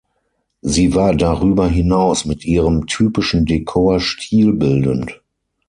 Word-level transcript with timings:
Sie 0.63 0.95
war 0.95 1.13
darüber 1.13 1.67
hinaus 1.67 2.25
mit 2.25 2.43
ihrem 2.43 2.87
typischen 2.87 3.45
Dekor 3.45 3.99
stilbildend. 3.99 5.21